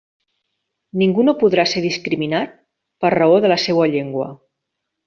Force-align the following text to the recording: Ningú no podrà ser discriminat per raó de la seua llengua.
Ningú 1.01 1.25
no 1.27 1.35
podrà 1.43 1.67
ser 1.73 1.83
discriminat 1.85 2.59
per 3.05 3.15
raó 3.19 3.39
de 3.47 3.55
la 3.57 3.63
seua 3.69 3.91
llengua. 3.97 4.35